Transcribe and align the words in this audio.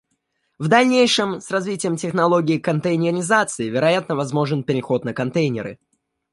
В 0.57 0.67
дальнейшем, 0.67 1.39
с 1.41 1.51
развитием 1.51 1.95
технологии 1.95 2.57
контейнеризации, 2.57 3.69
вероятно, 3.69 4.15
возможен 4.15 4.63
переход 4.63 5.05
на 5.05 5.13
контейнеры 5.13 5.77